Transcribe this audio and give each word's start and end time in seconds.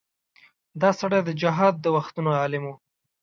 دا 0.81 0.89
سړی 0.99 1.19
د 1.25 1.29
جهاد 1.41 1.75
د 1.81 1.85
وختونو 1.95 2.29
عالم 2.41 2.63
و. 2.67 2.71